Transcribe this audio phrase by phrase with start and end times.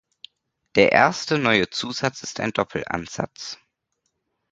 [0.73, 3.59] Der erste neue Zusatz ist ein Doppelansatz.